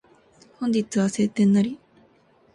[0.59, 1.77] 本日は晴天なり